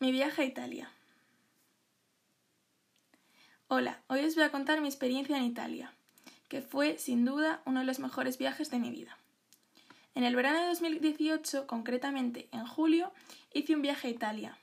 Mi 0.00 0.12
viaje 0.12 0.40
a 0.40 0.44
Italia. 0.46 0.90
Hola, 3.68 4.00
hoy 4.06 4.24
os 4.24 4.34
voy 4.34 4.44
a 4.44 4.50
contar 4.50 4.80
mi 4.80 4.88
experiencia 4.88 5.36
en 5.36 5.44
Italia, 5.44 5.92
que 6.48 6.62
fue 6.62 6.96
sin 6.96 7.26
duda 7.26 7.60
uno 7.66 7.80
de 7.80 7.84
los 7.84 7.98
mejores 7.98 8.38
viajes 8.38 8.70
de 8.70 8.78
mi 8.78 8.90
vida. 8.90 9.18
En 10.14 10.24
el 10.24 10.36
verano 10.36 10.58
de 10.62 10.68
2018, 10.68 11.66
concretamente 11.66 12.48
en 12.50 12.66
julio, 12.66 13.12
hice 13.52 13.74
un 13.74 13.82
viaje 13.82 14.08
a 14.08 14.10
Italia. 14.10 14.58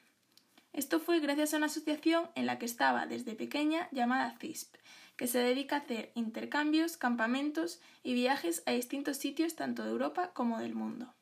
Esto 0.74 1.00
fue 1.00 1.20
gracias 1.20 1.54
a 1.54 1.58
una 1.58 1.68
asociación 1.68 2.32
en 2.34 2.48
la 2.48 2.58
que 2.58 2.66
estaba 2.66 3.06
desde 3.06 3.36
pequeña 3.36 3.90
llamada 3.92 4.36
CISP, 4.40 4.76
que 5.18 5.28
se 5.28 5.38
dedica 5.38 5.76
a 5.76 5.80
hacer 5.82 6.12
intercambios, 6.16 6.98
campamentos 6.98 7.80
y 8.02 8.16
viajes 8.16 8.64
a 8.66 8.72
distintos 8.72 9.18
sitios 9.18 9.56
tanto 9.56 9.84
de 9.84 9.92
Europa 9.92 10.32
como 10.34 10.58
del 10.58 10.74
mundo. 10.74 11.14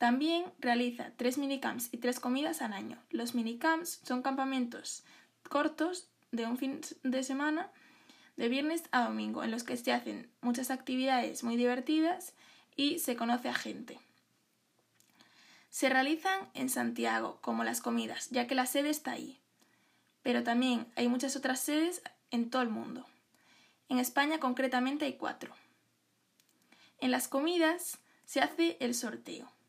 También 0.00 0.46
realiza 0.60 1.12
tres 1.18 1.36
minicamps 1.36 1.90
y 1.92 1.98
tres 1.98 2.20
comidas 2.20 2.62
al 2.62 2.72
año. 2.72 2.96
Los 3.10 3.34
minicamps 3.34 4.00
son 4.02 4.22
campamentos 4.22 5.04
cortos 5.46 6.08
de 6.32 6.46
un 6.46 6.56
fin 6.56 6.80
de 7.02 7.22
semana 7.22 7.70
de 8.38 8.48
viernes 8.48 8.82
a 8.92 9.04
domingo 9.04 9.44
en 9.44 9.50
los 9.50 9.62
que 9.62 9.76
se 9.76 9.92
hacen 9.92 10.30
muchas 10.40 10.70
actividades 10.70 11.44
muy 11.44 11.56
divertidas 11.58 12.32
y 12.76 12.98
se 12.98 13.14
conoce 13.14 13.50
a 13.50 13.54
gente. 13.54 14.00
Se 15.68 15.90
realizan 15.90 16.48
en 16.54 16.70
Santiago, 16.70 17.36
como 17.42 17.62
las 17.62 17.82
comidas, 17.82 18.30
ya 18.30 18.46
que 18.46 18.54
la 18.54 18.64
sede 18.64 18.88
está 18.88 19.10
ahí. 19.10 19.38
Pero 20.22 20.42
también 20.42 20.86
hay 20.96 21.08
muchas 21.08 21.36
otras 21.36 21.60
sedes 21.60 22.00
en 22.30 22.48
todo 22.48 22.62
el 22.62 22.70
mundo. 22.70 23.04
En 23.90 23.98
España 23.98 24.40
concretamente 24.40 25.04
hay 25.04 25.18
cuatro. 25.18 25.54
En 27.00 27.10
las 27.10 27.28
comidas 27.28 27.98
se 28.24 28.40
hace 28.40 28.78
el 28.80 28.94
sorteo 28.94 29.59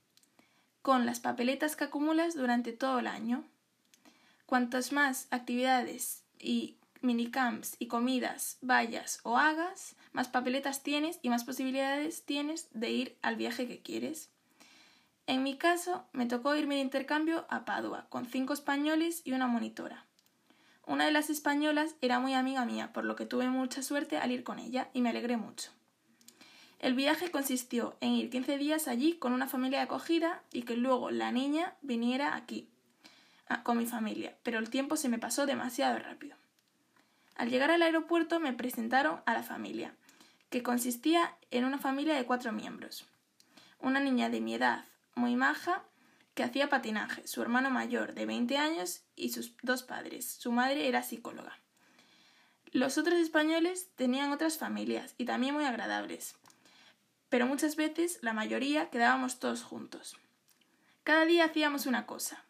con 0.81 1.05
las 1.05 1.19
papeletas 1.19 1.75
que 1.75 1.85
acumulas 1.85 2.35
durante 2.35 2.71
todo 2.71 2.99
el 2.99 3.07
año. 3.07 3.43
Cuantas 4.45 4.91
más 4.91 5.27
actividades 5.31 6.23
y 6.39 6.77
minicamps 7.01 7.75
y 7.79 7.87
comidas 7.87 8.57
vayas 8.61 9.19
o 9.23 9.37
hagas, 9.37 9.95
más 10.13 10.27
papeletas 10.27 10.83
tienes 10.83 11.19
y 11.21 11.29
más 11.29 11.43
posibilidades 11.43 12.23
tienes 12.25 12.67
de 12.73 12.89
ir 12.91 13.17
al 13.21 13.35
viaje 13.35 13.67
que 13.67 13.81
quieres. 13.81 14.29
En 15.27 15.43
mi 15.43 15.57
caso, 15.57 16.05
me 16.13 16.25
tocó 16.25 16.55
irme 16.55 16.75
de 16.75 16.81
intercambio 16.81 17.45
a 17.49 17.63
Padua, 17.63 18.07
con 18.09 18.25
cinco 18.25 18.53
españoles 18.53 19.21
y 19.23 19.33
una 19.33 19.47
monitora. 19.47 20.05
Una 20.85 21.05
de 21.05 21.11
las 21.11 21.29
españolas 21.29 21.95
era 22.01 22.19
muy 22.19 22.33
amiga 22.33 22.65
mía, 22.65 22.91
por 22.91 23.05
lo 23.05 23.15
que 23.15 23.25
tuve 23.25 23.47
mucha 23.47 23.83
suerte 23.83 24.17
al 24.17 24.31
ir 24.31 24.43
con 24.43 24.59
ella 24.59 24.89
y 24.93 25.01
me 25.01 25.09
alegré 25.09 25.37
mucho. 25.37 25.71
El 26.81 26.95
viaje 26.95 27.29
consistió 27.29 27.95
en 28.01 28.13
ir 28.13 28.31
15 28.31 28.57
días 28.57 28.87
allí 28.87 29.13
con 29.13 29.33
una 29.33 29.47
familia 29.47 29.83
acogida 29.83 30.41
y 30.51 30.63
que 30.63 30.75
luego 30.75 31.11
la 31.11 31.31
niña 31.31 31.75
viniera 31.83 32.35
aquí 32.35 32.67
con 33.61 33.77
mi 33.77 33.85
familia, 33.85 34.35
pero 34.41 34.57
el 34.57 34.71
tiempo 34.71 34.95
se 34.95 35.07
me 35.07 35.19
pasó 35.19 35.45
demasiado 35.45 35.99
rápido. 35.99 36.35
Al 37.35 37.51
llegar 37.51 37.69
al 37.69 37.83
aeropuerto 37.83 38.39
me 38.39 38.51
presentaron 38.53 39.21
a 39.27 39.33
la 39.33 39.43
familia, 39.43 39.93
que 40.49 40.63
consistía 40.63 41.35
en 41.51 41.65
una 41.65 41.77
familia 41.77 42.15
de 42.15 42.25
cuatro 42.25 42.51
miembros. 42.51 43.05
Una 43.79 43.99
niña 43.99 44.29
de 44.29 44.41
mi 44.41 44.55
edad, 44.55 44.83
muy 45.13 45.35
maja, 45.35 45.83
que 46.33 46.41
hacía 46.41 46.69
patinaje, 46.69 47.27
su 47.27 47.43
hermano 47.43 47.69
mayor 47.69 48.15
de 48.15 48.25
20 48.25 48.57
años 48.57 49.03
y 49.15 49.29
sus 49.29 49.55
dos 49.61 49.83
padres. 49.83 50.25
Su 50.25 50.51
madre 50.51 50.87
era 50.87 51.03
psicóloga. 51.03 51.59
Los 52.71 52.97
otros 52.97 53.19
españoles 53.19 53.89
tenían 53.95 54.31
otras 54.31 54.57
familias 54.57 55.13
y 55.19 55.25
también 55.25 55.53
muy 55.53 55.65
agradables 55.65 56.35
pero 57.31 57.47
muchas 57.47 57.77
veces, 57.77 58.19
la 58.21 58.33
mayoría, 58.33 58.89
quedábamos 58.89 59.39
todos 59.39 59.63
juntos. 59.63 60.17
Cada 61.05 61.25
día 61.25 61.45
hacíamos 61.45 61.85
una 61.85 62.05
cosa, 62.05 62.43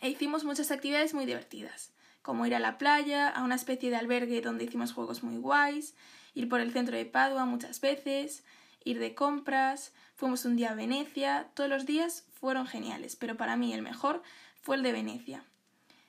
e 0.00 0.08
hicimos 0.08 0.44
muchas 0.44 0.70
actividades 0.70 1.14
muy 1.14 1.26
divertidas, 1.26 1.90
como 2.22 2.46
ir 2.46 2.54
a 2.54 2.60
la 2.60 2.78
playa, 2.78 3.28
a 3.28 3.42
una 3.42 3.56
especie 3.56 3.90
de 3.90 3.96
albergue 3.96 4.40
donde 4.40 4.64
hicimos 4.64 4.92
juegos 4.92 5.24
muy 5.24 5.36
guays, 5.38 5.96
ir 6.32 6.48
por 6.48 6.60
el 6.60 6.72
centro 6.72 6.96
de 6.96 7.06
Padua 7.06 7.44
muchas 7.44 7.80
veces, 7.80 8.44
ir 8.84 9.00
de 9.00 9.16
compras, 9.16 9.92
fuimos 10.14 10.44
un 10.44 10.54
día 10.54 10.70
a 10.70 10.74
Venecia, 10.76 11.48
todos 11.54 11.68
los 11.68 11.84
días 11.84 12.24
fueron 12.34 12.68
geniales, 12.68 13.16
pero 13.16 13.36
para 13.36 13.56
mí 13.56 13.74
el 13.74 13.82
mejor 13.82 14.22
fue 14.62 14.76
el 14.76 14.84
de 14.84 14.92
Venecia, 14.92 15.42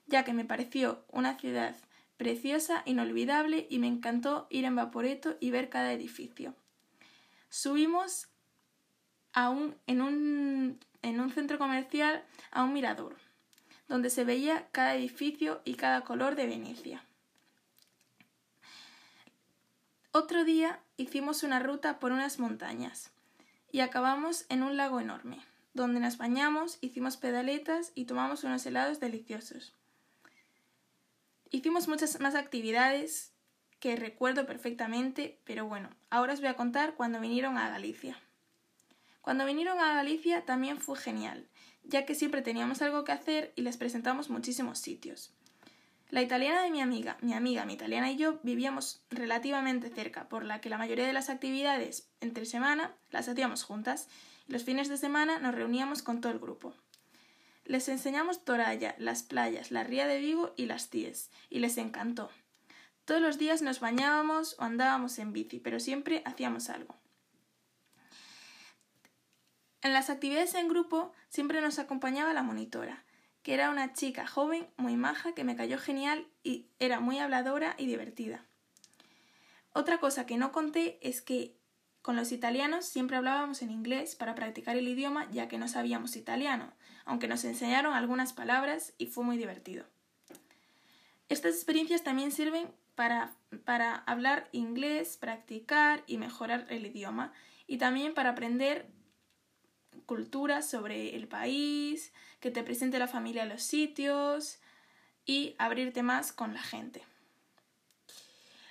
ya 0.06 0.24
que 0.24 0.34
me 0.34 0.46
pareció 0.46 1.04
una 1.12 1.40
ciudad 1.40 1.76
preciosa, 2.18 2.84
inolvidable 2.86 3.66
y 3.68 3.80
me 3.80 3.88
encantó 3.88 4.46
ir 4.52 4.66
en 4.66 4.76
Vaporeto 4.76 5.38
y 5.40 5.50
ver 5.50 5.70
cada 5.70 5.92
edificio. 5.92 6.54
Subimos 7.56 8.28
en, 9.34 10.02
un, 10.02 10.78
en 11.02 11.20
un 11.22 11.32
centro 11.32 11.58
comercial 11.58 12.22
a 12.52 12.66
un 12.66 12.74
mirador, 12.74 13.16
donde 13.88 14.10
se 14.10 14.26
veía 14.26 14.68
cada 14.74 14.94
edificio 14.96 15.62
y 15.64 15.76
cada 15.76 16.02
color 16.02 16.36
de 16.36 16.48
Venecia. 16.48 17.06
Otro 20.12 20.44
día 20.44 20.82
hicimos 20.98 21.44
una 21.44 21.60
ruta 21.60 21.98
por 21.98 22.12
unas 22.12 22.40
montañas 22.40 23.12
y 23.72 23.80
acabamos 23.80 24.46
en 24.50 24.62
un 24.62 24.76
lago 24.76 25.00
enorme, 25.00 25.40
donde 25.74 26.02
nos 26.02 26.18
bañamos, 26.18 26.78
hicimos 26.82 27.16
pedaletas 27.16 27.94
y 27.96 28.04
tomamos 28.04 28.44
unos 28.44 28.66
helados 28.66 29.00
deliciosos. 29.00 29.74
Hicimos 31.52 31.88
muchas 31.88 32.20
más 32.20 32.36
actividades 32.36 33.32
que 33.86 33.96
recuerdo 33.96 34.48
perfectamente, 34.48 35.38
pero 35.44 35.68
bueno, 35.68 35.92
ahora 36.10 36.34
os 36.34 36.40
voy 36.40 36.50
a 36.50 36.56
contar 36.56 36.96
cuando 36.96 37.20
vinieron 37.20 37.56
a 37.60 37.70
Galicia. 37.70 38.18
Cuando 39.22 39.46
vinieron 39.46 39.80
a 39.80 39.94
Galicia 39.94 40.44
también 40.44 40.80
fue 40.80 40.98
genial, 40.98 41.48
ya 41.84 42.04
que 42.04 42.16
siempre 42.16 42.42
teníamos 42.42 42.82
algo 42.82 43.04
que 43.04 43.12
hacer 43.12 43.54
y 43.56 43.62
les 43.62 43.78
presentamos 43.78 44.32
muchísimos 44.32 44.80
sitios. 44.80 45.36
La 46.10 46.24
italiana 46.24 46.64
de 46.64 46.72
mi 46.72 46.82
amiga, 46.82 47.18
mi 47.22 47.34
amiga, 47.34 47.64
mi 47.68 47.74
italiana 47.74 48.12
y 48.12 48.18
yo 48.18 48.40
vivíamos 48.42 49.06
relativamente 49.12 49.92
cerca, 49.92 50.30
por 50.30 50.46
la 50.46 50.62
que 50.62 50.72
la 50.72 50.80
mayoría 50.80 51.06
de 51.06 51.14
las 51.14 51.30
actividades 51.30 52.10
entre 52.22 52.48
semana 52.48 52.96
las 53.12 53.30
hacíamos 53.30 53.62
juntas 53.62 54.08
y 54.48 54.54
los 54.54 54.64
fines 54.64 54.90
de 54.90 54.98
semana 54.98 55.38
nos 55.38 55.54
reuníamos 55.54 56.02
con 56.02 56.22
todo 56.22 56.32
el 56.32 56.40
grupo. 56.40 56.74
Les 57.66 57.88
enseñamos 57.88 58.46
Toralla, 58.46 58.96
las 58.98 59.22
playas, 59.22 59.70
la 59.70 59.84
ría 59.84 60.08
de 60.08 60.18
Vigo 60.18 60.56
y 60.58 60.66
las 60.66 60.90
Tíes, 60.90 61.30
y 61.52 61.60
les 61.60 61.78
encantó. 61.78 62.32
Todos 63.06 63.22
los 63.22 63.38
días 63.38 63.62
nos 63.62 63.80
bañábamos 63.80 64.56
o 64.60 64.64
andábamos 64.64 65.20
en 65.20 65.32
bici, 65.32 65.60
pero 65.60 65.80
siempre 65.80 66.24
hacíamos 66.26 66.70
algo. 66.70 66.96
En 69.84 69.94
las 69.94 70.10
actividades 70.10 70.56
en 70.56 70.68
grupo 70.68 71.14
siempre 71.30 71.62
nos 71.62 71.78
acompañaba 71.78 72.34
la 72.34 72.42
monitora, 72.42 73.06
que 73.44 73.54
era 73.54 73.70
una 73.70 73.94
chica 73.94 74.26
joven, 74.26 74.68
muy 74.78 74.98
maja, 74.98 75.34
que 75.34 75.44
me 75.44 75.56
cayó 75.56 75.78
genial 75.78 76.26
y 76.42 76.66
era 76.80 77.00
muy 77.00 77.20
habladora 77.20 77.76
y 77.78 77.86
divertida. 77.86 78.44
Otra 79.74 80.00
cosa 80.00 80.26
que 80.26 80.38
no 80.38 80.52
conté 80.52 80.98
es 81.08 81.22
que 81.22 81.56
con 82.02 82.16
los 82.16 82.32
italianos 82.32 82.86
siempre 82.86 83.18
hablábamos 83.18 83.62
en 83.62 83.70
inglés 83.70 84.16
para 84.16 84.34
practicar 84.34 84.78
el 84.78 84.88
idioma 84.88 85.30
ya 85.32 85.48
que 85.48 85.60
no 85.60 85.68
sabíamos 85.68 86.16
italiano, 86.16 86.74
aunque 87.04 87.28
nos 87.28 87.44
enseñaron 87.46 87.94
algunas 87.94 88.34
palabras 88.34 88.94
y 88.98 89.06
fue 89.06 89.24
muy 89.24 89.38
divertido. 89.38 89.86
Estas 91.30 91.54
experiencias 91.54 92.04
también 92.04 92.32
sirven 92.32 92.68
para, 92.96 93.36
para 93.66 93.96
hablar 93.96 94.50
inglés, 94.52 95.18
practicar 95.18 96.04
y 96.08 96.18
mejorar 96.18 96.66
el 96.70 96.86
idioma 96.86 97.34
y 97.68 97.78
también 97.78 98.14
para 98.14 98.32
aprender 98.32 98.88
culturas 100.06 100.70
sobre 100.70 101.16
el 101.16 101.28
país, 101.28 102.14
que 102.40 102.52
te 102.52 102.64
presente 102.64 103.00
la 103.00 103.08
familia 103.08 103.46
los 103.46 103.64
sitios 103.64 104.60
y 105.26 105.56
abrirte 105.58 106.04
más 106.04 106.32
con 106.32 106.54
la 106.54 106.62
gente. 106.62 107.04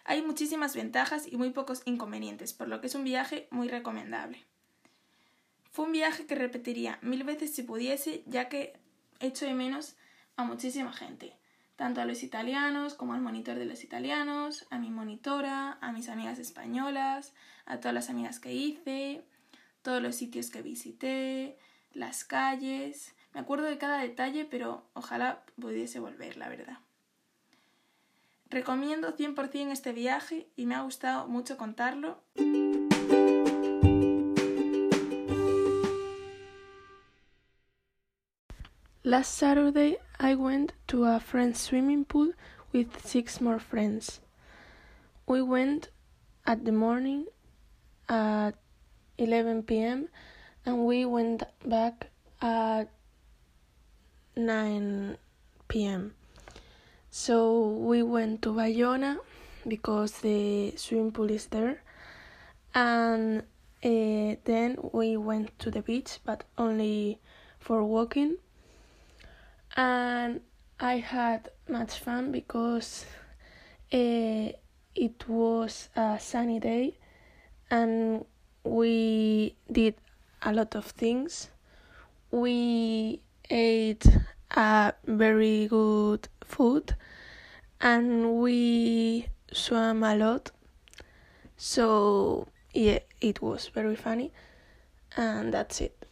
Hay 0.04 0.22
muchísimas 0.22 0.76
ventajas 0.76 1.26
y 1.26 1.36
muy 1.36 1.50
pocos 1.50 1.82
inconvenientes, 1.86 2.52
por 2.52 2.68
lo 2.68 2.80
que 2.80 2.88
es 2.88 2.94
un 2.94 3.04
viaje 3.04 3.48
muy 3.50 3.68
recomendable. 3.68 4.44
Fue 5.70 5.86
un 5.86 5.92
viaje 5.92 6.26
que 6.26 6.34
repetiría 6.34 6.98
mil 7.02 7.24
veces 7.24 7.54
si 7.54 7.62
pudiese, 7.62 8.22
ya 8.26 8.48
que 8.48 8.74
echo 9.18 9.46
de 9.46 9.54
menos 9.54 9.96
a 10.36 10.44
muchísima 10.44 10.92
gente 10.92 11.36
tanto 11.76 12.00
a 12.00 12.04
los 12.04 12.22
italianos 12.22 12.94
como 12.94 13.14
al 13.14 13.20
monitor 13.20 13.56
de 13.56 13.64
los 13.64 13.82
italianos, 13.82 14.66
a 14.70 14.78
mi 14.78 14.90
monitora, 14.90 15.78
a 15.80 15.92
mis 15.92 16.08
amigas 16.08 16.38
españolas, 16.38 17.34
a 17.66 17.78
todas 17.78 17.94
las 17.94 18.10
amigas 18.10 18.38
que 18.40 18.52
hice, 18.52 19.24
todos 19.82 20.02
los 20.02 20.14
sitios 20.14 20.50
que 20.50 20.62
visité, 20.62 21.58
las 21.92 22.24
calles. 22.24 23.14
Me 23.32 23.40
acuerdo 23.40 23.66
de 23.66 23.78
cada 23.78 23.98
detalle, 23.98 24.44
pero 24.44 24.88
ojalá 24.94 25.42
pudiese 25.60 25.98
volver, 25.98 26.36
la 26.36 26.48
verdad. 26.48 26.78
Recomiendo 28.50 29.16
100% 29.16 29.72
este 29.72 29.92
viaje 29.92 30.48
y 30.54 30.66
me 30.66 30.76
ha 30.76 30.82
gustado 30.82 31.26
mucho 31.26 31.56
contarlo. 31.56 32.22
Last 39.02 39.38
Saturday 39.38 39.98
I 40.18 40.34
went 40.34 40.72
to 40.88 41.04
a 41.04 41.20
friend's 41.20 41.60
swimming 41.60 42.04
pool 42.04 42.32
with 42.72 43.04
six 43.04 43.40
more 43.40 43.58
friends. 43.58 44.20
We 45.26 45.42
went 45.42 45.88
at 46.46 46.64
the 46.64 46.72
morning 46.72 47.26
at 48.08 48.52
11 49.18 49.62
p.m. 49.64 50.08
and 50.66 50.86
we 50.86 51.04
went 51.04 51.42
back 51.64 52.10
at 52.40 52.88
9 54.36 55.16
p.m. 55.68 56.14
So 57.10 57.68
we 57.68 58.02
went 58.02 58.42
to 58.42 58.52
Bayona 58.52 59.18
because 59.66 60.20
the 60.20 60.74
swimming 60.76 61.12
pool 61.12 61.30
is 61.30 61.46
there, 61.46 61.82
and 62.74 63.42
uh, 63.84 64.36
then 64.44 64.76
we 64.92 65.16
went 65.16 65.56
to 65.60 65.70
the 65.70 65.80
beach, 65.80 66.18
but 66.24 66.44
only 66.58 67.20
for 67.58 67.82
walking. 67.84 68.36
And 69.76 70.40
I 70.78 70.98
had 70.98 71.50
much 71.68 71.98
fun 71.98 72.32
because 72.32 73.06
uh, 73.92 74.52
it 74.94 75.28
was 75.28 75.88
a 75.96 76.18
sunny 76.20 76.60
day 76.60 76.96
and 77.70 78.24
we 78.62 79.56
did 79.70 79.94
a 80.42 80.52
lot 80.52 80.74
of 80.74 80.86
things. 80.86 81.50
We 82.30 83.20
ate 83.50 84.06
a 84.50 84.94
very 85.04 85.66
good 85.66 86.28
food 86.44 86.94
and 87.80 88.40
we 88.40 89.26
swam 89.52 90.02
a 90.02 90.16
lot. 90.16 90.50
So, 91.56 92.48
yeah, 92.72 92.98
it 93.20 93.40
was 93.40 93.68
very 93.68 93.94
funny, 93.96 94.32
and 95.16 95.54
that's 95.54 95.80
it. 95.80 96.03